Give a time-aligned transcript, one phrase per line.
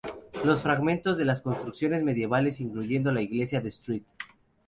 [0.43, 4.03] Los fragmentos de las construcciones medievales, incluyendo la iglesia de St.